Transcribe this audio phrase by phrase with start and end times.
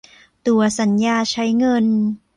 [0.47, 1.85] ตั๋วสัญญาใช้เงิน